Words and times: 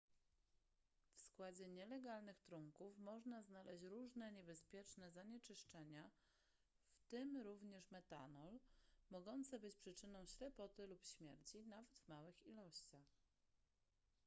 w 1.13 1.21
składzie 1.21 1.67
nielegalnych 1.69 2.41
trunków 2.41 2.97
można 2.97 3.41
znaleźć 3.41 3.83
różne 3.83 4.31
niebezpieczne 4.31 5.11
zanieczyszczenia 5.11 6.09
w 6.95 7.05
tym 7.05 7.37
również 7.37 7.91
metanol 7.91 8.59
mogące 9.09 9.59
być 9.59 9.75
przyczyną 9.77 10.25
ślepoty 10.25 10.87
lub 10.87 11.05
śmierci 11.05 11.63
nawet 11.67 11.95
w 11.99 12.07
małych 12.07 12.45
ilościach 12.45 13.07